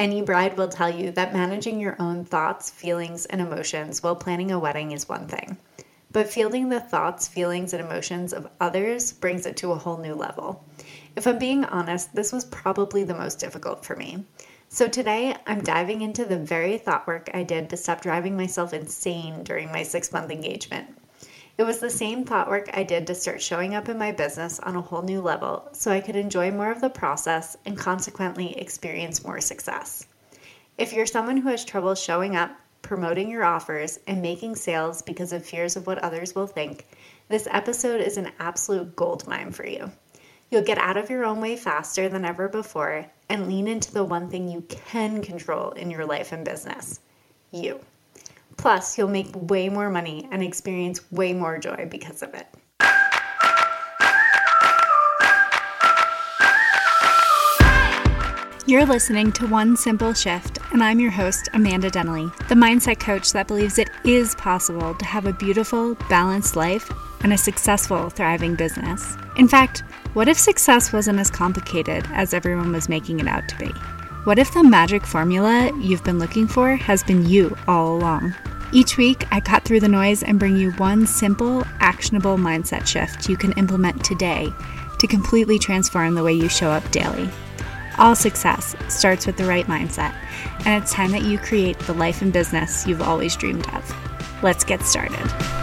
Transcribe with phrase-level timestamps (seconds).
[0.00, 4.50] Any bride will tell you that managing your own thoughts, feelings, and emotions while planning
[4.50, 5.58] a wedding is one thing.
[6.10, 10.14] But fielding the thoughts, feelings, and emotions of others brings it to a whole new
[10.14, 10.64] level.
[11.16, 14.24] If I'm being honest, this was probably the most difficult for me.
[14.70, 18.72] So today, I'm diving into the very thought work I did to stop driving myself
[18.72, 20.96] insane during my six month engagement.
[21.60, 24.58] It was the same thought work I did to start showing up in my business
[24.60, 28.56] on a whole new level so I could enjoy more of the process and consequently
[28.58, 30.06] experience more success.
[30.78, 32.50] If you're someone who has trouble showing up,
[32.80, 36.86] promoting your offers, and making sales because of fears of what others will think,
[37.28, 39.92] this episode is an absolute gold mine for you.
[40.50, 44.02] You'll get out of your own way faster than ever before and lean into the
[44.02, 47.00] one thing you can control in your life and business
[47.50, 47.80] you.
[48.56, 52.46] Plus, you'll make way more money and experience way more joy because of it.
[58.66, 63.32] You're listening to One Simple Shift, and I'm your host, Amanda Denley, the mindset coach
[63.32, 66.88] that believes it is possible to have a beautiful, balanced life
[67.22, 69.16] and a successful, thriving business.
[69.36, 69.80] In fact,
[70.12, 73.72] what if success wasn't as complicated as everyone was making it out to be?
[74.24, 78.34] What if the magic formula you've been looking for has been you all along?
[78.70, 83.30] Each week, I cut through the noise and bring you one simple, actionable mindset shift
[83.30, 84.52] you can implement today
[84.98, 87.30] to completely transform the way you show up daily.
[87.96, 90.14] All success starts with the right mindset,
[90.66, 94.42] and it's time that you create the life and business you've always dreamed of.
[94.42, 95.59] Let's get started.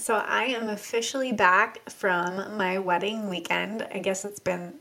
[0.00, 3.86] So I am officially back from my wedding weekend.
[3.92, 4.76] I guess it's been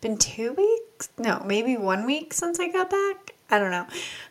[0.00, 1.10] been 2 weeks?
[1.18, 3.34] No, maybe 1 week since I got back.
[3.50, 3.86] I don't know.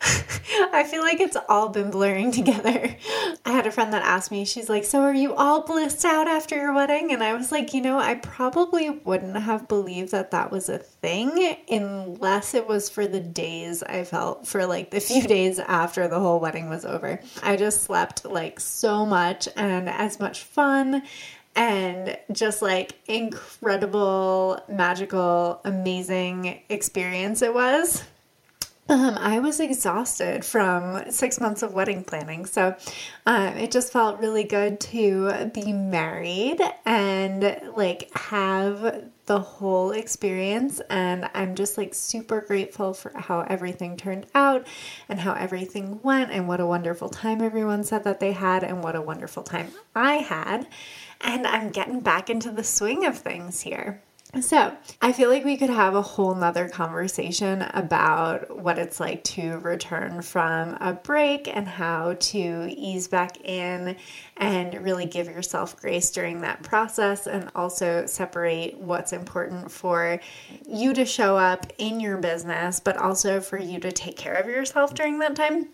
[0.72, 2.96] I feel like it's all been blurring together.
[3.44, 6.26] I had a friend that asked me, she's like, So are you all blissed out
[6.26, 7.12] after your wedding?
[7.12, 10.78] And I was like, You know, I probably wouldn't have believed that that was a
[10.78, 16.08] thing unless it was for the days I felt for like the few days after
[16.08, 17.20] the whole wedding was over.
[17.42, 21.02] I just slept like so much and as much fun
[21.56, 28.04] and just like incredible, magical, amazing experience it was.
[28.90, 32.44] Um, I was exhausted from six months of wedding planning.
[32.44, 32.74] So
[33.24, 40.80] um, it just felt really good to be married and like have the whole experience.
[40.90, 44.66] And I'm just like super grateful for how everything turned out
[45.08, 48.82] and how everything went and what a wonderful time everyone said that they had and
[48.82, 50.66] what a wonderful time I had.
[51.20, 54.02] And I'm getting back into the swing of things here.
[54.38, 59.24] So, I feel like we could have a whole nother conversation about what it's like
[59.24, 63.96] to return from a break and how to ease back in
[64.36, 70.20] and really give yourself grace during that process and also separate what's important for
[70.68, 74.46] you to show up in your business, but also for you to take care of
[74.46, 75.70] yourself during that time.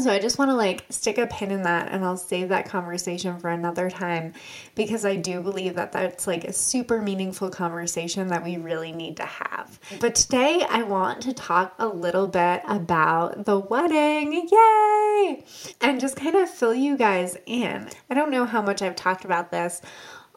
[0.00, 2.68] So I just want to like stick a pin in that and I'll save that
[2.68, 4.32] conversation for another time
[4.74, 9.16] because I do believe that that's like a super meaningful conversation that we really need
[9.18, 9.78] to have.
[10.00, 14.48] But today I want to talk a little bit about the wedding.
[14.50, 15.44] Yay!
[15.80, 17.88] And just kind of fill you guys in.
[18.10, 19.80] I don't know how much I've talked about this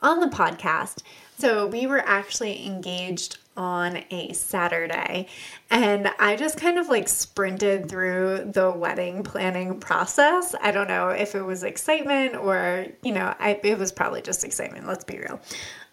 [0.03, 1.01] on the podcast.
[1.39, 5.27] So we were actually engaged on a Saturday.
[5.69, 10.55] And I just kind of like sprinted through the wedding planning process.
[10.61, 14.43] I don't know if it was excitement or, you know, I, it was probably just
[14.45, 15.41] excitement, let's be real.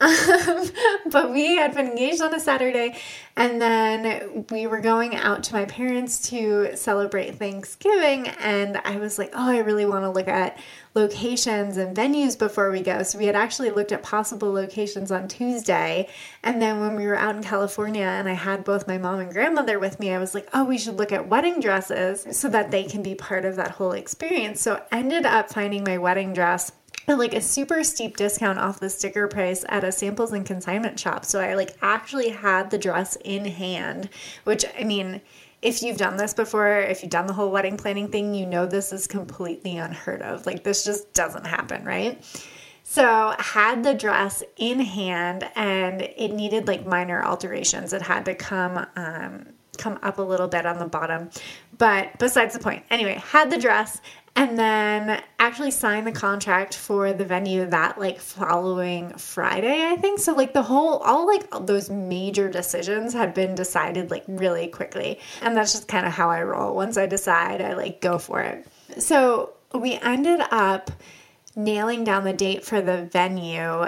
[0.00, 0.70] Um,
[1.10, 2.98] but we had been engaged on a Saturday,
[3.36, 8.28] and then we were going out to my parents to celebrate Thanksgiving.
[8.28, 10.58] And I was like, oh, I really want to look at
[10.94, 13.02] locations and venues before we go.
[13.02, 16.08] So we had actually looked at possible locations on Tuesday.
[16.42, 19.32] And then when we were out in California and I had both my mom and
[19.32, 22.70] grandmother with me, I was like, oh, we should look at wedding dresses so that
[22.70, 24.60] they can be part of that whole experience.
[24.60, 26.70] So ended up finding my wedding dress
[27.08, 31.24] like a super steep discount off the sticker price at a samples and consignment shop.
[31.24, 34.08] So I like actually had the dress in hand,
[34.44, 35.20] which I mean,
[35.62, 38.66] if you've done this before, if you've done the whole wedding planning thing, you know
[38.66, 40.46] this is completely unheard of.
[40.46, 42.22] Like this just doesn't happen, right?
[42.82, 47.94] So had the dress in hand and it needed like minor alterations.
[47.94, 49.46] It had to come um,
[49.78, 51.30] come up a little bit on the bottom.
[51.76, 52.84] But besides the point.
[52.90, 54.00] Anyway, had the dress
[54.36, 60.18] and then actually signed the contract for the venue that like following Friday, I think.
[60.18, 65.20] So like the whole all like those major decisions had been decided like really quickly.
[65.40, 66.74] And that's just kind of how I roll.
[66.74, 68.66] Once I decide, I like go for it.
[68.98, 70.90] So we ended up
[71.56, 73.86] nailing down the date for the venue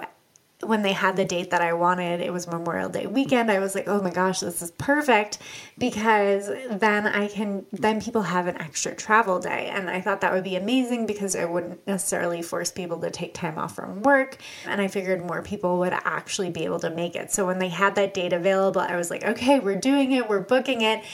[0.63, 3.51] when they had the date that I wanted, it was Memorial Day weekend.
[3.51, 5.39] I was like, oh my gosh, this is perfect
[5.77, 9.67] because then I can, then people have an extra travel day.
[9.67, 13.35] And I thought that would be amazing because it wouldn't necessarily force people to take
[13.35, 14.39] time off from work.
[14.65, 17.31] And I figured more people would actually be able to make it.
[17.31, 20.41] So when they had that date available, I was like, okay, we're doing it, we're
[20.41, 21.05] booking it.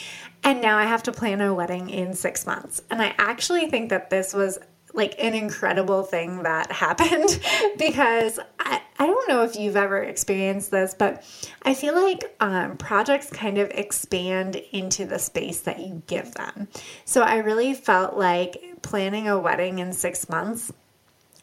[0.44, 2.83] And now I have to plan a wedding in six months.
[2.91, 4.59] And I actually think that this was
[4.94, 7.41] like an incredible thing that happened
[7.79, 11.25] because I, I don't know if you've ever experienced this, but
[11.62, 16.69] I feel like um, projects kind of expand into the space that you give them.
[17.05, 20.73] So I really felt like planning a wedding in six months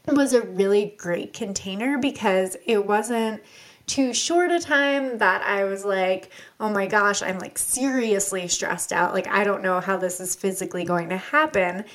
[0.08, 3.42] was a really great container because it wasn't
[3.86, 6.30] too short a time that I was like,
[6.60, 9.14] oh my gosh, I'm like seriously stressed out.
[9.14, 11.86] Like, I don't know how this is physically going to happen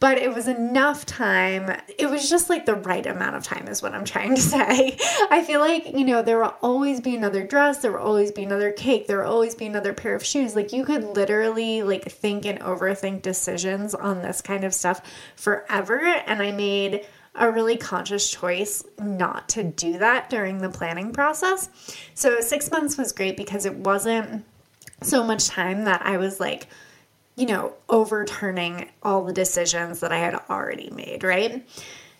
[0.00, 1.80] but it was enough time.
[1.98, 4.96] It was just like the right amount of time, is what I'm trying to say.
[5.30, 8.44] I feel like, you know, there will always be another dress, there will always be
[8.44, 10.54] another cake, there will always be another pair of shoes.
[10.56, 15.00] Like, you could literally like think and overthink decisions on this kind of stuff
[15.36, 15.98] forever.
[16.00, 21.68] And I made a really conscious choice not to do that during the planning process.
[22.14, 24.44] So, six months was great because it wasn't
[25.02, 26.68] so much time that I was like,
[27.36, 31.66] you know, overturning all the decisions that I had already made, right?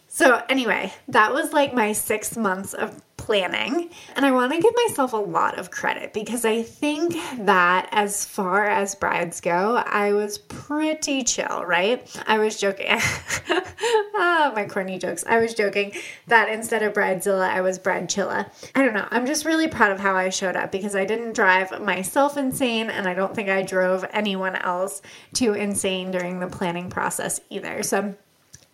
[0.08, 3.88] So, anyway, that was like my six months of planning.
[4.17, 7.15] And I want to give myself a lot of credit because I think
[7.47, 12.06] that as far as brides go, I was pretty chill, right?
[12.26, 12.87] I was joking.
[12.91, 15.25] ah, my corny jokes.
[15.26, 15.93] I was joking
[16.26, 18.50] that instead of Bridezilla, I was Bridechilla.
[18.75, 19.09] I don't know.
[19.11, 22.91] I'm just really proud of how I showed up because I didn't drive myself insane
[22.91, 25.00] and I don't think I drove anyone else
[25.32, 27.82] too insane during the planning process either.
[27.82, 28.17] So,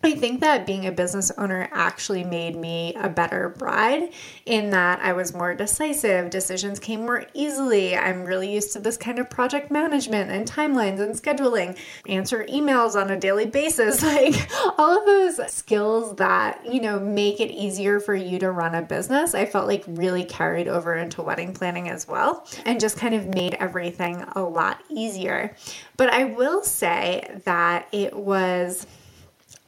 [0.03, 4.11] I think that being a business owner actually made me a better bride
[4.47, 7.95] in that I was more decisive, decisions came more easily.
[7.95, 11.77] I'm really used to this kind of project management and timelines and scheduling,
[12.07, 14.49] answer emails on a daily basis, like
[14.79, 18.81] all of those skills that, you know, make it easier for you to run a
[18.81, 19.35] business.
[19.35, 23.27] I felt like really carried over into wedding planning as well and just kind of
[23.27, 25.55] made everything a lot easier.
[25.95, 28.87] But I will say that it was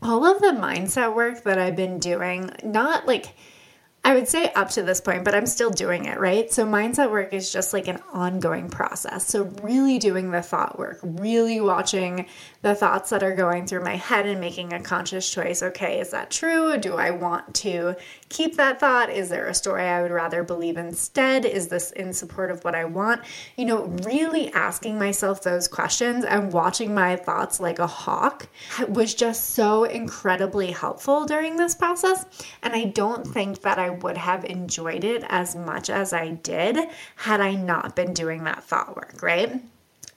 [0.03, 3.33] all of the mindset work that I've been doing, not like
[4.05, 6.51] I would say up to this point, but I'm still doing it, right?
[6.51, 9.25] So, mindset work is just like an ongoing process.
[9.25, 12.25] So, really doing the thought work, really watching
[12.63, 15.63] the thoughts that are going through my head and making a conscious choice.
[15.63, 16.77] Okay, is that true?
[16.77, 17.95] Do I want to
[18.33, 19.09] keep that thought?
[19.09, 21.45] Is there a story I would rather believe instead?
[21.45, 23.21] Is this in support of what I want?
[23.56, 28.47] You know, really asking myself those questions and watching my thoughts like a hawk
[28.89, 32.25] was just so incredibly helpful during this process.
[32.63, 36.77] And I don't think that I would have enjoyed it as much as I did
[37.15, 39.62] had I not been doing that thought work, right?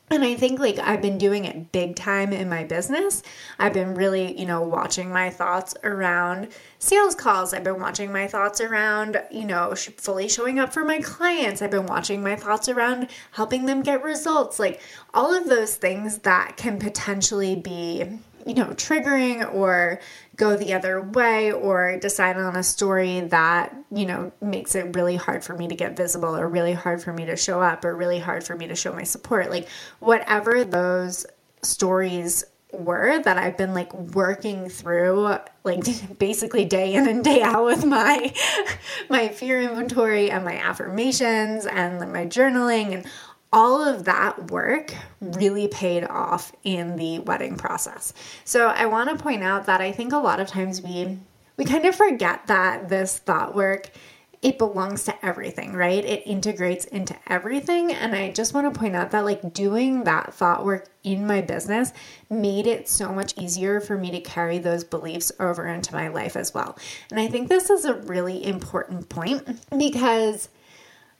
[0.08, 3.24] And I think like I've been doing it big time in my business.
[3.58, 6.48] I've been really, you know, watching my thoughts around
[6.78, 7.52] sales calls.
[7.52, 11.60] I've been watching my thoughts around, you know, fully showing up for my clients.
[11.60, 14.60] I've been watching my thoughts around helping them get results.
[14.60, 14.80] Like
[15.12, 20.00] all of those things that can potentially be you know, triggering or
[20.36, 25.16] go the other way or decide on a story that, you know, makes it really
[25.16, 27.94] hard for me to get visible or really hard for me to show up or
[27.96, 29.50] really hard for me to show my support.
[29.50, 31.26] Like, whatever those
[31.62, 35.84] stories were that I've been like working through like
[36.18, 38.32] basically day in and day out with my
[39.08, 43.06] my fear inventory and my affirmations and my journaling and
[43.52, 48.12] all of that work really paid off in the wedding process.
[48.44, 51.18] So I want to point out that I think a lot of times we
[51.56, 53.90] we kind of forget that this thought work
[54.42, 56.04] it belongs to everything, right?
[56.04, 57.92] It integrates into everything.
[57.92, 61.40] And I just want to point out that, like, doing that thought work in my
[61.40, 61.92] business
[62.28, 66.36] made it so much easier for me to carry those beliefs over into my life
[66.36, 66.78] as well.
[67.10, 70.48] And I think this is a really important point because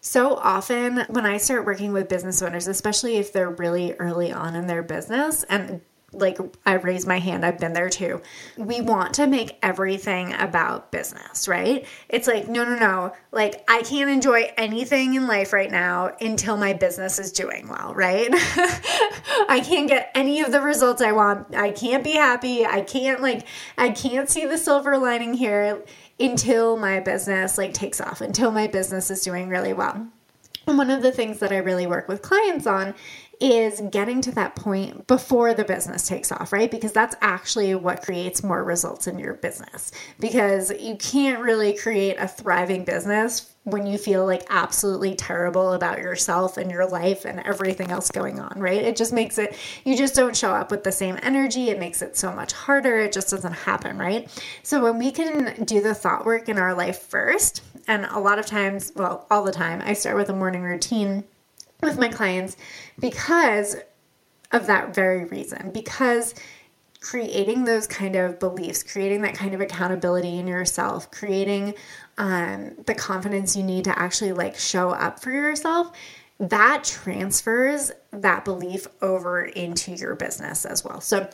[0.06, 4.54] so often when I start working with business owners, especially if they're really early on
[4.54, 5.80] in their business, and
[6.12, 8.22] like I raise my hand, I've been there too.
[8.56, 11.84] We want to make everything about business, right?
[12.08, 13.12] It's like, no, no, no.
[13.32, 17.92] Like, I can't enjoy anything in life right now until my business is doing well,
[17.92, 18.28] right?
[18.32, 21.54] I can't get any of the results I want.
[21.54, 22.64] I can't be happy.
[22.64, 23.44] I can't, like,
[23.76, 25.82] I can't see the silver lining here
[26.18, 30.06] until my business like takes off, until my business is doing really well.
[30.66, 32.94] And one of the things that I really work with clients on
[33.40, 36.71] is getting to that point before the business takes off, right?
[36.71, 39.93] Because that's actually what creates more results in your business.
[40.19, 45.99] Because you can't really create a thriving business when you feel like absolutely terrible about
[45.99, 48.81] yourself and your life and everything else going on, right?
[48.81, 51.69] It just makes it, you just don't show up with the same energy.
[51.69, 53.00] It makes it so much harder.
[53.00, 54.31] It just doesn't happen, right?
[54.62, 58.38] So when we can do the thought work in our life first, and a lot
[58.38, 61.25] of times, well, all the time, I start with a morning routine
[61.83, 62.56] with my clients
[62.99, 63.76] because
[64.52, 65.71] of that very reason.
[65.73, 66.35] Because
[67.00, 71.75] creating those kind of beliefs, creating that kind of accountability in yourself, creating
[72.18, 75.92] um, the confidence you need to actually like show up for yourself,
[76.38, 81.00] that transfers that belief over into your business as well.
[81.00, 81.28] So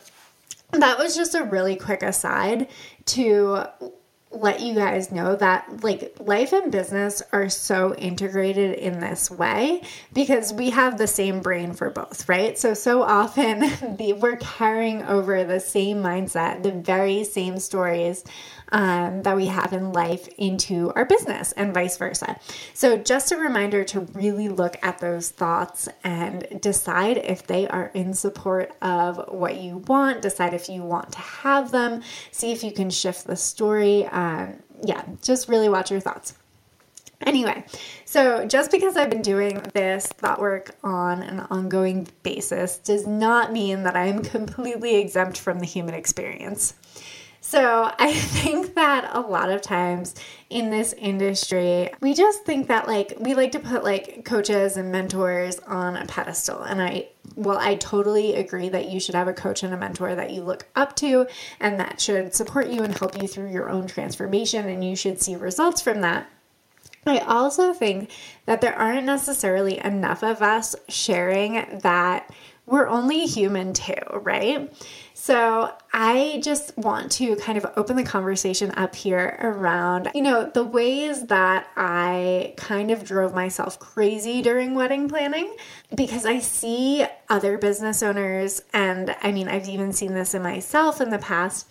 [0.71, 2.67] that was just a really quick aside
[3.05, 3.63] to
[4.33, 9.81] let you guys know that like life and business are so integrated in this way
[10.13, 12.57] because we have the same brain for both, right?
[12.57, 13.59] So so often
[13.97, 18.23] the, we're carrying over the same mindset, the very same stories
[18.73, 22.37] um, that we have in life into our business and vice versa.
[22.73, 27.91] So, just a reminder to really look at those thoughts and decide if they are
[27.93, 32.01] in support of what you want, decide if you want to have them,
[32.31, 34.07] see if you can shift the story.
[34.07, 36.33] Um, yeah, just really watch your thoughts.
[37.21, 37.63] Anyway,
[38.05, 43.53] so just because I've been doing this thought work on an ongoing basis does not
[43.53, 46.73] mean that I am completely exempt from the human experience.
[47.53, 50.15] So I think that a lot of times
[50.49, 54.91] in this industry, we just think that like we like to put like coaches and
[54.91, 56.63] mentors on a pedestal.
[56.63, 60.15] And I, well, I totally agree that you should have a coach and a mentor
[60.15, 61.27] that you look up to
[61.59, 64.67] and that should support you and help you through your own transformation.
[64.67, 66.27] And you should see results from that.
[67.05, 68.09] I also think
[68.47, 72.33] that there aren't necessarily enough of us sharing that
[72.65, 74.73] we're only human too, right?
[75.23, 80.51] So I just want to kind of open the conversation up here around, you know,
[80.53, 85.55] the ways that I kind of drove myself crazy during wedding planning
[85.95, 90.99] because I see other business owners, and I mean, I've even seen this in myself
[90.99, 91.69] in the past,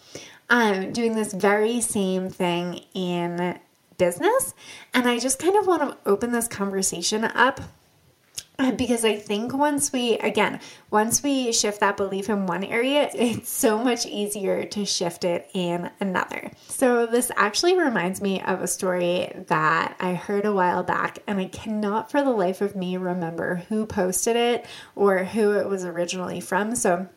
[0.49, 3.61] um, doing this very same thing in
[3.99, 4.55] business.
[4.95, 7.61] And I just kind of want to open this conversation up
[8.77, 13.51] because I think once we, again, once we shift that belief in one area, it's
[13.51, 16.51] so much easier to shift it in another.
[16.69, 21.39] So, this actually reminds me of a story that I heard a while back, and
[21.39, 25.85] I cannot for the life of me remember who posted it or who it was
[25.85, 26.75] originally from.
[26.75, 27.09] So,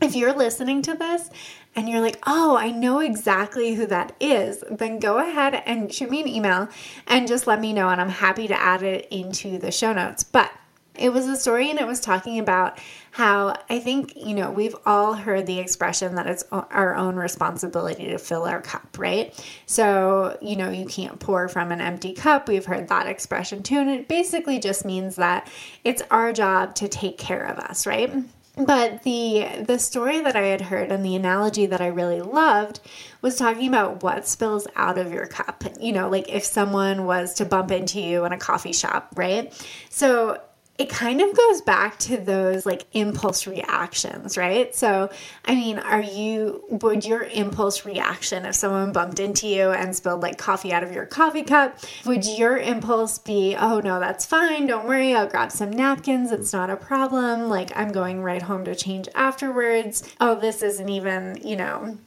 [0.00, 1.30] if you're listening to this
[1.76, 6.10] and you're like, oh, I know exactly who that is, then go ahead and shoot
[6.10, 6.68] me an email
[7.06, 10.24] and just let me know, and I'm happy to add it into the show notes.
[10.24, 10.50] But
[10.94, 12.78] it was a story and it was talking about
[13.12, 18.06] how I think, you know, we've all heard the expression that it's our own responsibility
[18.06, 19.34] to fill our cup, right?
[19.66, 22.48] So, you know, you can't pour from an empty cup.
[22.48, 23.78] We've heard that expression too.
[23.78, 25.50] And it basically just means that
[25.84, 28.12] it's our job to take care of us, right?
[28.54, 32.80] But the the story that I had heard and the analogy that I really loved
[33.22, 35.64] was talking about what spills out of your cup.
[35.80, 39.50] You know, like if someone was to bump into you in a coffee shop, right?
[39.88, 40.38] So
[40.78, 44.74] it kind of goes back to those like impulse reactions, right?
[44.74, 45.10] So,
[45.44, 50.22] I mean, are you, would your impulse reaction if someone bumped into you and spilled
[50.22, 54.66] like coffee out of your coffee cup, would your impulse be, oh no, that's fine,
[54.66, 58.64] don't worry, I'll grab some napkins, it's not a problem, like I'm going right home
[58.64, 61.98] to change afterwards, oh, this isn't even, you know,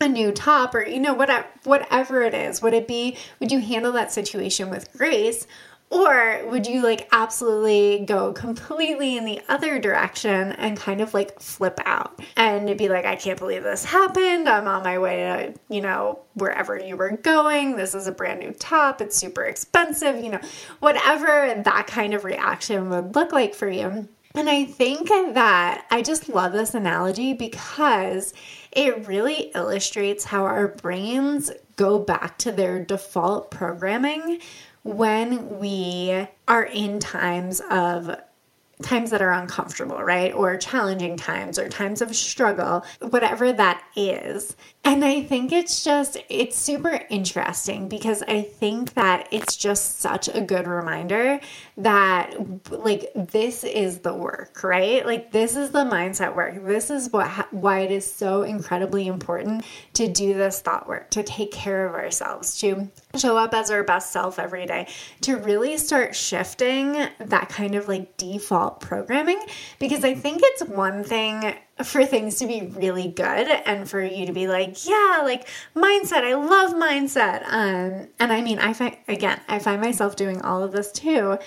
[0.00, 3.60] a new top or you know whatever whatever it is would it be would you
[3.60, 5.46] handle that situation with grace
[5.90, 11.40] or would you like absolutely go completely in the other direction and kind of like
[11.40, 14.48] flip out and be like, I can't believe this happened.
[14.48, 17.74] I'm on my way to, you know, wherever you were going.
[17.76, 19.00] This is a brand new top.
[19.00, 20.40] It's super expensive, you know,
[20.78, 24.08] whatever that kind of reaction would look like for you.
[24.36, 28.32] And I think that I just love this analogy because
[28.70, 34.38] it really illustrates how our brains go back to their default programming
[34.82, 38.16] when we are in times of
[38.82, 40.32] times that are uncomfortable, right?
[40.32, 46.16] Or challenging times or times of struggle, whatever that is, And I think it's just,
[46.30, 51.38] it's super interesting because I think that it's just such a good reminder
[51.76, 52.34] that,
[52.70, 55.04] like, this is the work, right?
[55.04, 56.64] Like, this is the mindset work.
[56.64, 61.22] This is what, why it is so incredibly important to do this thought work, to
[61.22, 64.88] take care of ourselves, to show up as our best self every day,
[65.20, 69.40] to really start shifting that kind of like default programming.
[69.78, 74.26] Because I think it's one thing for things to be really good and for you
[74.26, 77.44] to be like, yeah, like mindset, I love mindset.
[77.46, 81.38] Um, and I mean, I find, again, I find myself doing all of this too.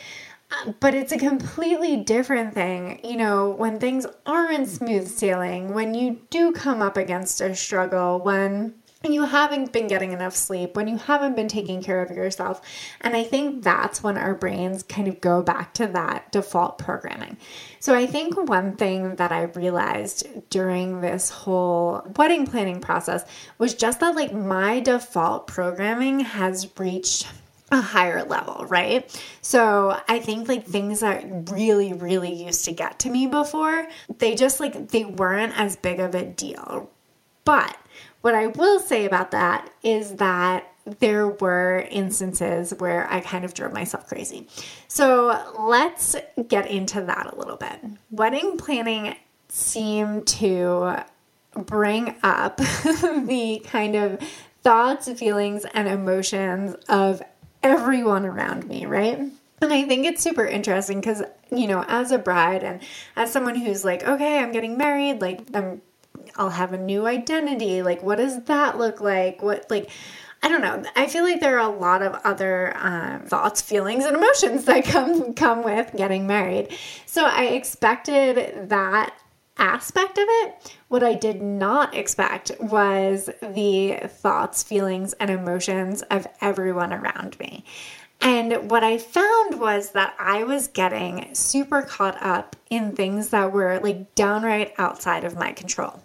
[0.52, 5.94] Uh, but it's a completely different thing, you know, when things aren't smooth sailing, when
[5.94, 8.76] you do come up against a struggle, when
[9.12, 12.62] you haven't been getting enough sleep, when you haven't been taking care of yourself.
[13.02, 17.38] And I think that's when our brains kind of go back to that default programming.
[17.80, 23.26] So I think one thing that I realized during this whole wedding planning process
[23.58, 27.28] was just that like my default programming has reached
[27.72, 29.10] a higher level, right?
[29.42, 33.88] So I think like things that really, really used to get to me before,
[34.20, 36.90] they just like they weren't as big of a deal.
[37.46, 37.76] But
[38.24, 43.54] what I will say about that is that there were instances where I kind of
[43.54, 44.48] drove myself crazy.
[44.88, 46.16] So let's
[46.48, 47.80] get into that a little bit.
[48.12, 49.16] Wedding planning
[49.50, 51.04] seemed to
[51.54, 54.20] bring up the kind of
[54.62, 57.22] thoughts, feelings, and emotions of
[57.62, 59.20] everyone around me, right?
[59.62, 62.82] And I think it's super interesting because, you know, as a bride and
[63.18, 65.82] as someone who's like, okay, I'm getting married, like, I'm
[66.36, 67.82] I'll have a new identity.
[67.82, 69.42] Like, what does that look like?
[69.42, 69.90] What, like,
[70.42, 70.84] I don't know.
[70.96, 74.84] I feel like there are a lot of other um, thoughts, feelings, and emotions that
[74.84, 76.70] come come with getting married.
[77.06, 79.16] So I expected that
[79.58, 80.76] aspect of it.
[80.90, 87.64] What I did not expect was the thoughts, feelings, and emotions of everyone around me.
[88.24, 93.52] And what I found was that I was getting super caught up in things that
[93.52, 96.02] were like downright outside of my control.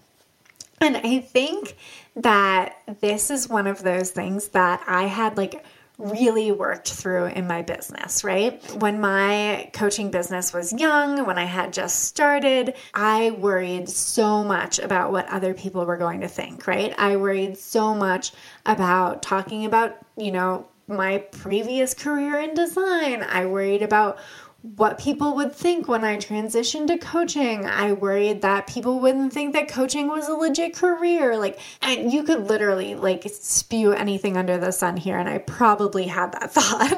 [0.81, 1.77] And I think
[2.17, 5.65] that this is one of those things that I had like
[5.99, 8.63] really worked through in my business, right?
[8.77, 14.79] When my coaching business was young, when I had just started, I worried so much
[14.79, 16.95] about what other people were going to think, right?
[16.99, 18.33] I worried so much
[18.67, 23.23] about talking about, you know, my previous career in design.
[23.23, 24.19] I worried about
[24.63, 27.65] what people would think when I transitioned to coaching.
[27.65, 31.37] I worried that people wouldn't think that coaching was a legit career.
[31.37, 36.07] Like, and you could literally like spew anything under the sun here, and I probably
[36.07, 36.93] had that thought.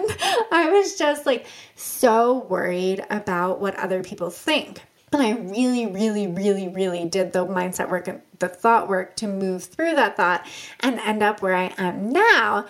[0.53, 4.83] I was just like so worried about what other people think.
[5.12, 9.27] And I really, really, really, really did the mindset work and the thought work to
[9.27, 10.47] move through that thought
[10.81, 12.67] and end up where I am now.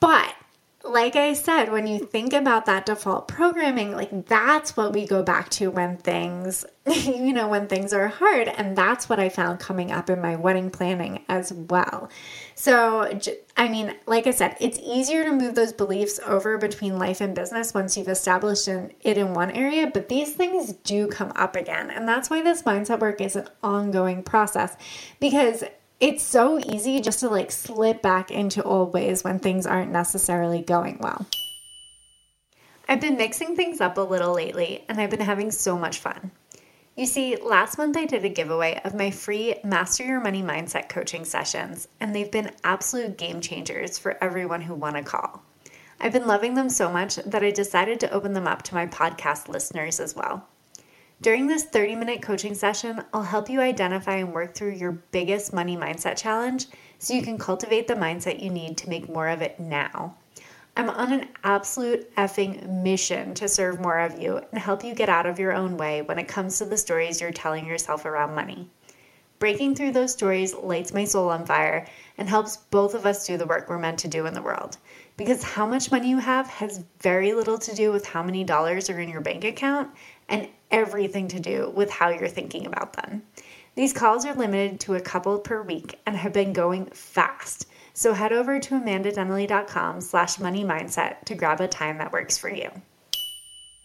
[0.00, 0.34] But
[0.84, 5.22] like I said, when you think about that default programming, like that's what we go
[5.22, 8.48] back to when things, you know, when things are hard.
[8.48, 12.08] And that's what I found coming up in my wedding planning as well.
[12.54, 13.18] So,
[13.56, 17.34] I mean, like I said, it's easier to move those beliefs over between life and
[17.34, 21.90] business once you've established it in one area, but these things do come up again.
[21.90, 24.76] And that's why this mindset work is an ongoing process
[25.20, 25.64] because
[26.00, 30.62] it's so easy just to like slip back into old ways when things aren't necessarily
[30.62, 31.26] going well.
[32.88, 36.30] I've been mixing things up a little lately and I've been having so much fun.
[36.98, 40.88] You see, last month I did a giveaway of my free Master Your Money Mindset
[40.88, 45.44] coaching sessions, and they've been absolute game changers for everyone who won a call.
[46.00, 48.86] I've been loving them so much that I decided to open them up to my
[48.86, 50.48] podcast listeners as well.
[51.20, 55.52] During this 30 minute coaching session, I'll help you identify and work through your biggest
[55.52, 56.66] money mindset challenge
[57.00, 60.14] so you can cultivate the mindset you need to make more of it now.
[60.76, 65.08] I'm on an absolute effing mission to serve more of you and help you get
[65.08, 68.36] out of your own way when it comes to the stories you're telling yourself around
[68.36, 68.70] money.
[69.40, 73.36] Breaking through those stories lights my soul on fire and helps both of us do
[73.36, 74.78] the work we're meant to do in the world.
[75.16, 78.88] Because how much money you have has very little to do with how many dollars
[78.88, 79.90] are in your bank account
[80.28, 83.22] and everything to do with how you're thinking about them.
[83.74, 87.66] These calls are limited to a couple per week and have been going fast.
[87.94, 92.48] So head over to amandadenley.com slash money mindset to grab a time that works for
[92.48, 92.70] you.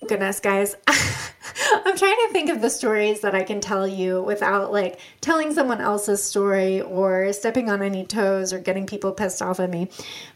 [0.08, 0.76] Goodness, guys.
[0.88, 5.54] I'm trying to think of the stories that I can tell you without like telling
[5.54, 9.90] someone else's story or stepping on any toes or getting people pissed off at me.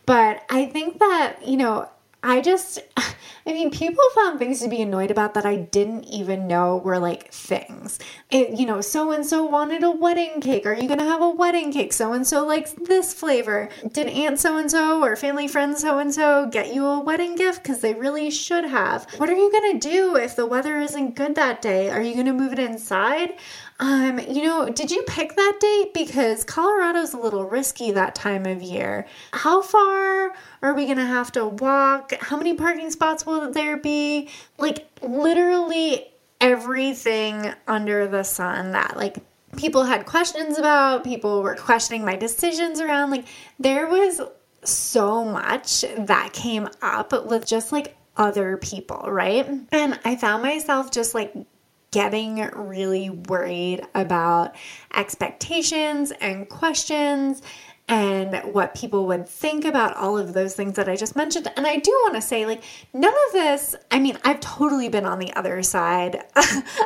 [0.05, 1.89] But I think that, you know,
[2.23, 6.47] I just, I mean, people found things to be annoyed about that I didn't even
[6.47, 7.99] know were like things.
[8.32, 10.65] It, you know, so and so wanted a wedding cake.
[10.65, 11.93] Are you going to have a wedding cake?
[11.93, 13.69] So and so likes this flavor.
[13.91, 17.36] Did Aunt so and so or family friend so and so get you a wedding
[17.36, 17.62] gift?
[17.63, 19.08] Because they really should have.
[19.17, 21.89] What are you going to do if the weather isn't good that day?
[21.89, 23.36] Are you going to move it inside?
[23.79, 25.93] Um, you know, did you pick that date?
[25.93, 29.05] Because Colorado's a little risky that time of year.
[29.31, 32.13] How far are we gonna have to walk?
[32.19, 34.29] How many parking spots will there be?
[34.57, 36.07] Like, literally
[36.41, 39.17] everything under the sun that, like,
[39.57, 43.11] people had questions about, people were questioning my decisions around.
[43.11, 43.25] Like,
[43.59, 44.21] there was
[44.63, 49.47] so much that came up with just like other people, right?
[49.71, 51.33] And I found myself just like
[51.91, 54.56] getting really worried about
[54.93, 57.41] expectations and questions
[57.89, 61.50] and what people would think about all of those things that I just mentioned.
[61.56, 62.62] And I do want to say, like,
[62.93, 66.15] none of this, I mean, I've totally been on the other side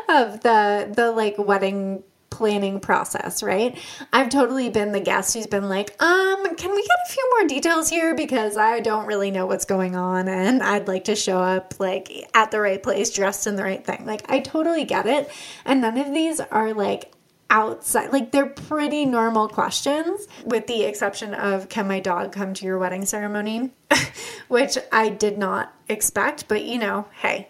[0.10, 3.78] of the the like wedding planning process, right?
[4.12, 7.48] I've totally been the guest who's been like, um, can we get a few more
[7.48, 11.38] details here because I don't really know what's going on and I'd like to show
[11.38, 14.06] up like at the right place dressed in the right thing.
[14.08, 15.30] Like I totally get it.
[15.66, 17.14] And none of these are like
[17.52, 22.66] outside like they're pretty normal questions with the exception of can my dog come to
[22.66, 23.70] your wedding ceremony
[24.48, 27.50] which i did not expect but you know hey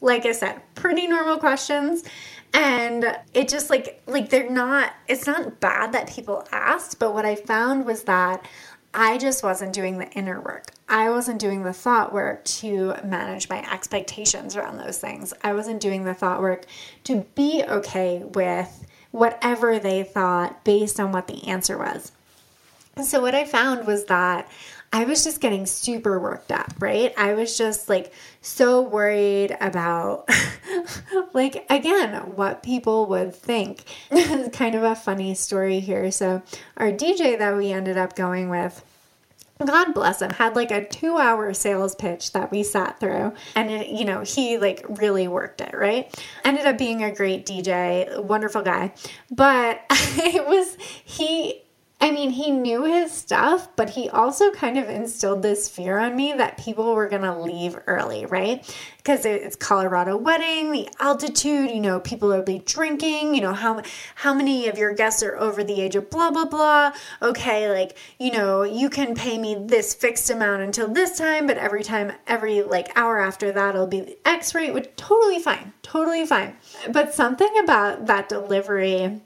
[0.00, 2.02] like i said pretty normal questions
[2.54, 7.24] and it just like like they're not it's not bad that people asked but what
[7.24, 8.44] i found was that
[8.94, 10.72] I just wasn't doing the inner work.
[10.88, 15.34] I wasn't doing the thought work to manage my expectations around those things.
[15.42, 16.64] I wasn't doing the thought work
[17.04, 22.12] to be okay with whatever they thought based on what the answer was.
[23.02, 24.48] So, what I found was that
[24.92, 27.12] I was just getting super worked up, right?
[27.18, 30.28] I was just like so worried about,
[31.34, 33.84] like, again, what people would think.
[34.10, 36.10] it's kind of a funny story here.
[36.10, 36.42] So,
[36.76, 38.82] our DJ that we ended up going with,
[39.64, 43.34] God bless him, had like a two hour sales pitch that we sat through.
[43.54, 46.14] And, it, you know, he like really worked it, right?
[46.44, 48.94] Ended up being a great DJ, wonderful guy.
[49.30, 51.62] But it was, he,
[52.00, 56.14] I mean, he knew his stuff, but he also kind of instilled this fear on
[56.14, 58.64] me that people were going to leave early, right?
[58.98, 63.82] Because it's Colorado wedding, the altitude, you know, people will be drinking, you know, how
[64.14, 66.92] how many of your guests are over the age of blah blah blah.
[67.20, 71.58] Okay, like, you know, you can pay me this fixed amount until this time, but
[71.58, 75.72] every time every like hour after that it'll be X rate, which totally fine.
[75.82, 76.56] Totally fine.
[76.92, 79.20] But something about that delivery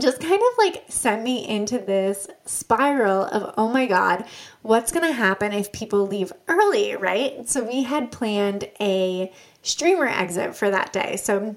[0.00, 4.24] just kind of like sent me into this spiral of, oh my God,
[4.62, 7.48] what's going to happen if people leave early, right?
[7.48, 9.32] So we had planned a
[9.62, 11.16] streamer exit for that day.
[11.16, 11.56] So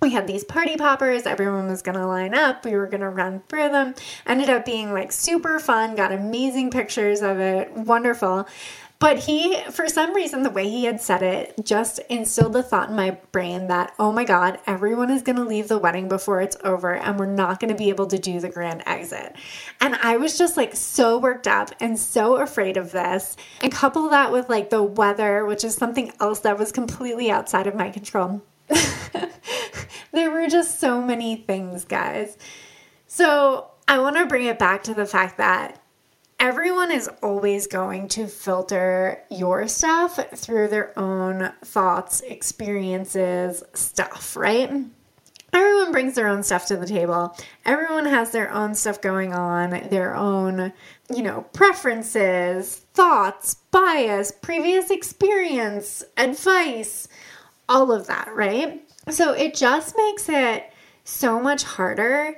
[0.00, 3.70] we had these party poppers, everyone was gonna line up, we were gonna run through
[3.70, 3.96] them.
[4.26, 8.46] Ended up being like super fun, got amazing pictures of it, wonderful.
[9.00, 12.90] But he, for some reason, the way he had said it just instilled the thought
[12.90, 16.40] in my brain that, oh my God, everyone is going to leave the wedding before
[16.40, 19.36] it's over and we're not going to be able to do the grand exit.
[19.80, 23.36] And I was just like so worked up and so afraid of this.
[23.62, 27.68] And couple that with like the weather, which is something else that was completely outside
[27.68, 28.42] of my control.
[30.10, 32.36] there were just so many things, guys.
[33.06, 35.77] So I want to bring it back to the fact that
[36.40, 44.70] everyone is always going to filter your stuff through their own thoughts, experiences, stuff, right?
[45.52, 47.34] Everyone brings their own stuff to the table.
[47.64, 50.72] Everyone has their own stuff going on, their own,
[51.14, 57.08] you know, preferences, thoughts, bias, previous experience, advice,
[57.68, 58.82] all of that, right?
[59.10, 60.70] So it just makes it
[61.04, 62.36] so much harder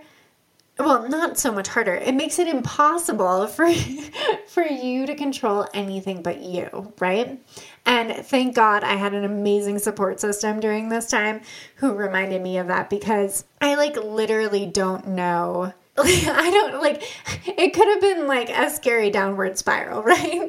[0.81, 3.71] well not so much harder it makes it impossible for
[4.47, 7.41] for you to control anything but you right
[7.87, 11.41] and thank god i had an amazing support system during this time
[11.77, 17.03] who reminded me of that because i like literally don't know I don't like
[17.47, 20.49] it could have been like a scary downward spiral, right?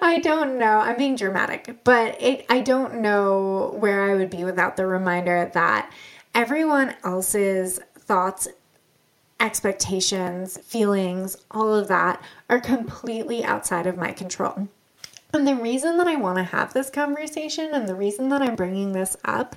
[0.00, 0.78] I don't know.
[0.78, 5.50] I'm being dramatic, but it I don't know where I would be without the reminder
[5.54, 5.92] that
[6.34, 8.48] everyone else's thoughts
[9.42, 14.68] expectations, feelings, all of that are completely outside of my control.
[15.34, 18.54] And the reason that I want to have this conversation and the reason that I'm
[18.54, 19.56] bringing this up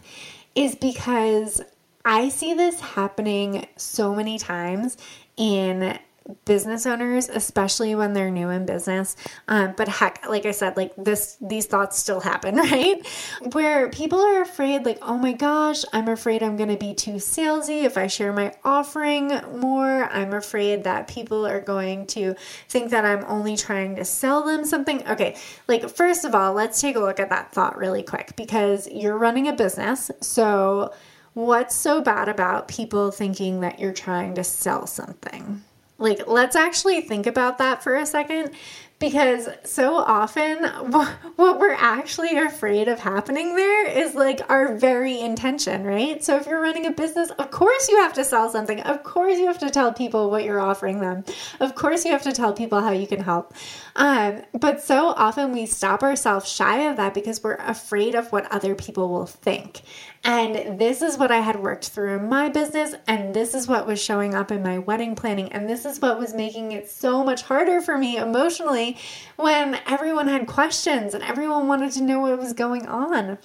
[0.55, 1.61] is because
[2.03, 4.97] I see this happening so many times
[5.37, 5.99] in
[6.45, 9.15] business owners, especially when they're new in business.
[9.47, 13.05] Um, but heck, like I said, like this, these thoughts still happen, right?
[13.53, 17.15] Where people are afraid, like, oh my gosh, I'm afraid I'm going to be too
[17.15, 20.05] salesy if I share my offering more.
[20.05, 22.35] I'm afraid that people are going to
[22.69, 25.07] think that I'm only trying to sell them something.
[25.07, 28.87] Okay, like, first of all, let's take a look at that thought really quick because
[28.87, 30.09] you're running a business.
[30.21, 30.91] So,
[31.33, 35.63] what's so bad about people thinking that you're trying to sell something?
[35.97, 38.51] Like, let's actually think about that for a second
[38.99, 40.63] because so often
[41.35, 46.23] what we're actually afraid of happening there is like our very intention, right?
[46.23, 48.79] So if you're running a business, of course you have to sell something.
[48.81, 51.23] Of course you have to tell people what you're offering them.
[51.59, 53.53] Of course you have to tell people how you can help.
[53.95, 58.51] Um, but so often we stop ourselves shy of that because we're afraid of what
[58.51, 59.81] other people will think.
[60.25, 63.85] And this is what I had worked through in my business, and this is what
[63.85, 67.23] was showing up in my wedding planning, and this is what was making it so
[67.23, 68.97] much harder for me emotionally
[69.35, 73.37] when everyone had questions and everyone wanted to know what was going on.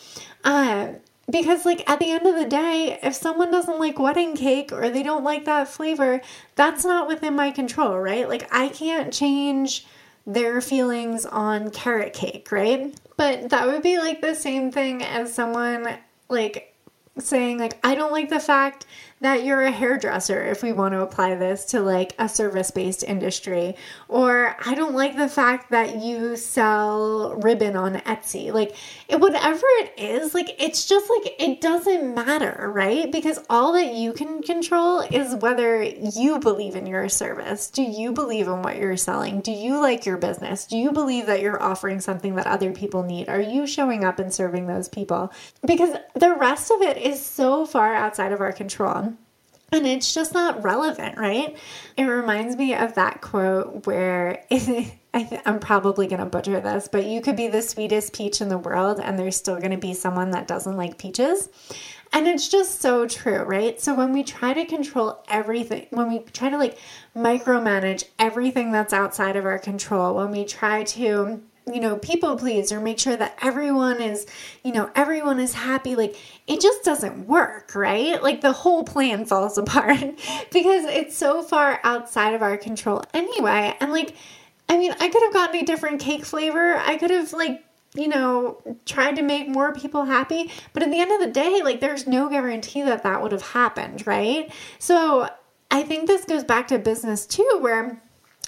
[0.42, 0.92] Uh,
[1.30, 4.88] because, like, at the end of the day, if someone doesn't like wedding cake or
[4.88, 6.22] they don't like that flavor,
[6.54, 8.26] that's not within my control, right?
[8.26, 9.86] Like, I can't change
[10.26, 12.94] their feelings on carrot cake, right?
[13.18, 15.98] But that would be like the same thing as someone
[16.30, 16.69] like
[17.18, 18.86] saying like I don't like the fact
[19.20, 23.76] that you're a hairdresser if we want to apply this to like a service-based industry.
[24.08, 28.52] Or I don't like the fact that you sell ribbon on Etsy.
[28.52, 28.74] Like
[29.08, 33.10] it, whatever it is like it's just like it doesn't matter right?
[33.12, 37.68] Because all that you can control is whether you believe in your service.
[37.70, 39.40] Do you believe in what you're selling?
[39.40, 40.66] Do you like your business?
[40.66, 43.28] Do you believe that you're offering something that other people need?
[43.28, 45.32] Are you showing up and serving those people?
[45.66, 49.09] Because the rest of it is so far outside of our control
[49.72, 51.56] and it's just not relevant, right?
[51.96, 54.44] It reminds me of that quote where
[55.12, 58.48] I am probably going to butcher this, but you could be the sweetest peach in
[58.48, 61.48] the world, and there's still going to be someone that doesn't like peaches.
[62.12, 63.80] And it's just so true, right?
[63.80, 66.78] So when we try to control everything, when we try to like
[67.14, 72.72] micromanage everything that's outside of our control, when we try to you know, people please
[72.72, 74.26] or make sure that everyone is,
[74.64, 75.94] you know, everyone is happy.
[75.94, 78.22] Like it just doesn't work, right?
[78.22, 80.00] Like the whole plan falls apart
[80.52, 83.76] because it's so far outside of our control anyway.
[83.80, 84.14] And like,
[84.68, 86.76] I mean, I could have gotten a different cake flavor.
[86.76, 90.50] I could have like you know, tried to make more people happy.
[90.72, 93.42] But at the end of the day, like, there's no guarantee that that would have
[93.42, 94.52] happened, right?
[94.78, 95.28] So
[95.70, 98.00] I think this goes back to business too, where,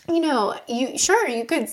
[0.09, 1.69] you know, you sure you could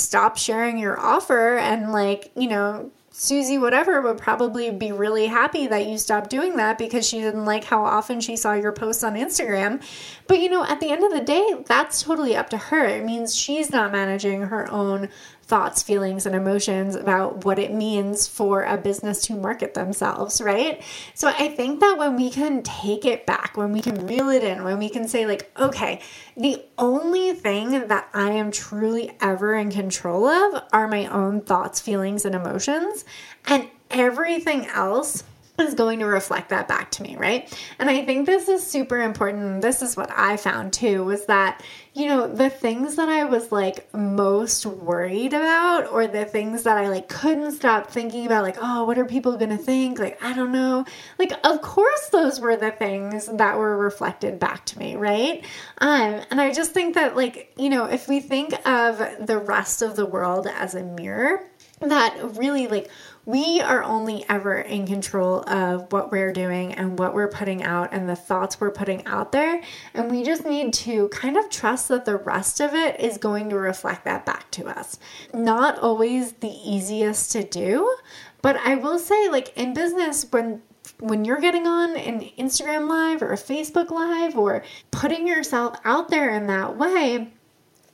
[0.00, 5.66] stop sharing your offer and like, you know, Susie, whatever, would probably be really happy
[5.66, 9.04] that you stopped doing that because she didn't like how often she saw your posts
[9.04, 9.82] on Instagram.
[10.26, 12.86] But you know, at the end of the day, that's totally up to her.
[12.86, 15.10] It means she's not managing her own
[15.50, 20.80] thoughts, feelings, and emotions about what it means for a business to market themselves, right?
[21.14, 24.44] So I think that when we can take it back, when we can reel it
[24.44, 26.00] in, when we can say, like, okay,
[26.36, 31.80] the only thing that I am truly ever in control of are my own thoughts,
[31.80, 33.04] feelings, and emotions,
[33.46, 35.24] and everything else
[35.60, 37.52] is going to reflect that back to me, right?
[37.78, 39.62] And I think this is super important.
[39.62, 41.62] This is what I found too was that,
[41.94, 46.78] you know, the things that I was like most worried about or the things that
[46.78, 49.98] I like couldn't stop thinking about like, oh, what are people going to think?
[49.98, 50.84] Like, I don't know.
[51.18, 55.44] Like, of course those were the things that were reflected back to me, right?
[55.78, 59.82] Um and I just think that like, you know, if we think of the rest
[59.82, 61.46] of the world as a mirror,
[61.80, 62.90] that really like
[63.30, 67.92] we are only ever in control of what we're doing and what we're putting out
[67.92, 69.62] and the thoughts we're putting out there.
[69.94, 73.50] And we just need to kind of trust that the rest of it is going
[73.50, 74.98] to reflect that back to us.
[75.32, 77.96] Not always the easiest to do,
[78.42, 80.62] but I will say, like in business, when
[80.98, 86.10] when you're getting on an Instagram live or a Facebook live or putting yourself out
[86.10, 87.32] there in that way,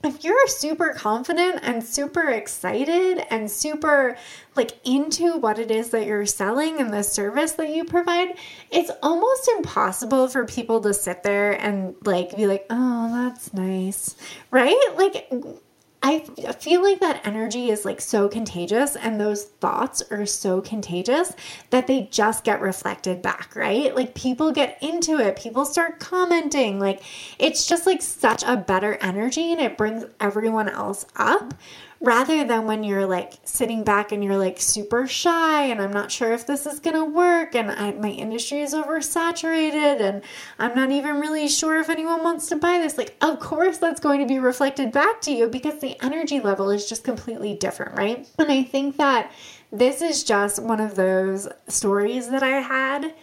[0.06, 4.16] if you're super confident and super excited and super
[4.54, 8.36] like into what it is that you're selling and the service that you provide,
[8.70, 14.16] it's almost impossible for people to sit there and like be like, "Oh, that's nice."
[14.50, 14.80] Right?
[14.96, 15.28] Like
[16.06, 16.20] I
[16.52, 21.32] feel like that energy is like so contagious and those thoughts are so contagious
[21.70, 23.92] that they just get reflected back, right?
[23.92, 26.78] Like people get into it, people start commenting.
[26.78, 27.02] Like
[27.40, 31.54] it's just like such a better energy and it brings everyone else up
[32.00, 36.10] rather than when you're like sitting back and you're like super shy and I'm not
[36.10, 40.22] sure if this is going to work and I, my industry is oversaturated and
[40.58, 42.98] I'm not even really sure if anyone wants to buy this.
[42.98, 46.70] Like, of course, that's going to be reflected back to you because the energy level
[46.70, 48.28] is just completely different, right?
[48.38, 49.32] And I think that
[49.72, 53.14] this is just one of those stories that I had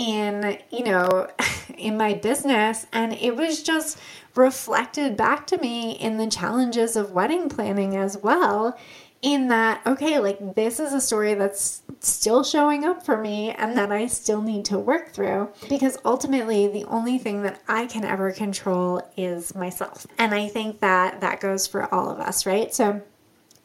[0.00, 1.28] in, you know,
[1.78, 3.98] in my business and it was just
[4.34, 8.78] reflected back to me in the challenges of wedding planning as well
[9.22, 13.76] in that okay like this is a story that's still showing up for me and
[13.76, 18.04] that I still need to work through because ultimately the only thing that I can
[18.04, 20.06] ever control is myself.
[20.16, 22.74] And I think that that goes for all of us right?
[22.74, 23.02] So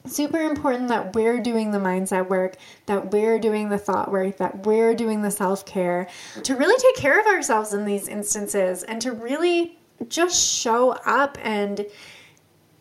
[0.08, 4.66] super important that we're doing the mindset work, that we're doing the thought work, that
[4.66, 6.08] we're doing the self care
[6.44, 11.38] to really take care of ourselves in these instances and to really just show up
[11.42, 11.86] and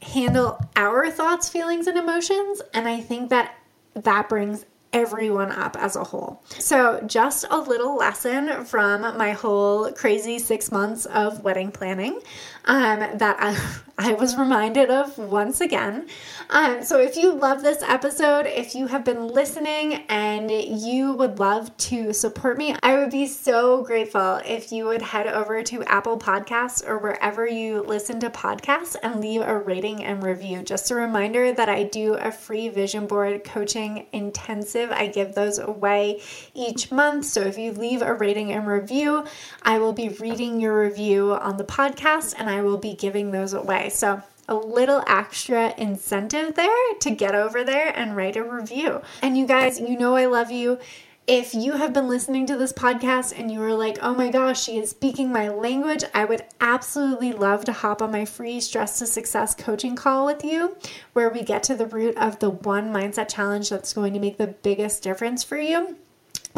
[0.02, 2.60] handle our thoughts, feelings, and emotions.
[2.72, 3.54] And I think that
[3.94, 6.42] that brings everyone up as a whole.
[6.48, 12.20] So, just a little lesson from my whole crazy six months of wedding planning
[12.64, 16.08] um, that I, I was reminded of once again.
[16.50, 21.38] Um, so, if you love this episode, if you have been listening and you would
[21.38, 25.84] love to support me, I would be so grateful if you would head over to
[25.84, 30.62] Apple Podcasts or wherever you listen to podcasts and leave a rating and review.
[30.64, 34.90] Just a reminder that I do a free vision board coaching intensive.
[34.90, 36.20] I give those away
[36.52, 37.26] each month.
[37.26, 39.24] So, if you leave a rating and review,
[39.62, 43.52] I will be reading your review on the podcast and I will be giving those
[43.52, 43.90] away.
[43.90, 49.00] So, a little extra incentive there to get over there and write a review.
[49.22, 50.78] And you guys, you know I love you.
[51.26, 54.62] If you have been listening to this podcast and you were like, oh my gosh,
[54.62, 58.98] she is speaking my language, I would absolutely love to hop on my free Stress
[58.98, 60.76] to Success coaching call with you,
[61.14, 64.36] where we get to the root of the one mindset challenge that's going to make
[64.36, 65.96] the biggest difference for you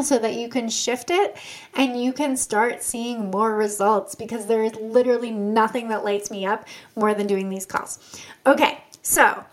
[0.03, 1.37] so that you can shift it
[1.75, 6.45] and you can start seeing more results because there is literally nothing that lights me
[6.45, 7.99] up more than doing these calls.
[8.47, 9.45] Okay, so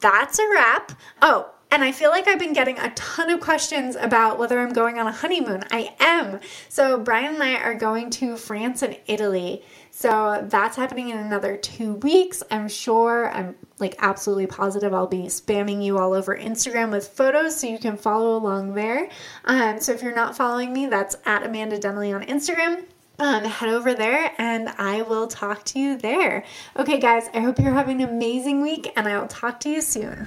[0.00, 0.92] that's a wrap.
[1.20, 4.74] Oh, and I feel like I've been getting a ton of questions about whether I'm
[4.74, 5.64] going on a honeymoon.
[5.70, 6.38] I am.
[6.68, 9.62] So, Brian and I are going to France and Italy
[9.94, 12.42] so that's happening in another two weeks.
[12.50, 17.60] I'm sure, I'm like absolutely positive I'll be spamming you all over Instagram with photos
[17.60, 19.10] so you can follow along there.
[19.44, 22.86] Um, so if you're not following me, that's at Amanda Denley on Instagram.
[23.18, 26.42] Um, head over there and I will talk to you there.
[26.74, 29.82] Okay, guys, I hope you're having an amazing week and I will talk to you
[29.82, 30.26] soon.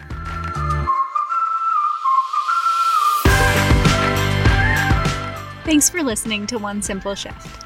[5.65, 7.65] Thanks for listening to One Simple Shift.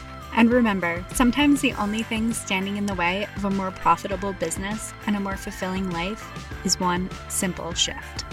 [0.33, 4.93] And remember, sometimes the only thing standing in the way of a more profitable business
[5.05, 6.25] and a more fulfilling life
[6.65, 8.25] is one simple shift.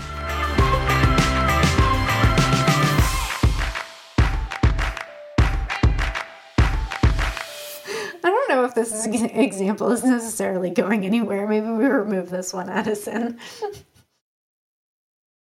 [8.21, 11.49] I don't know if this example is necessarily going anywhere.
[11.49, 13.39] Maybe we remove this one, Addison.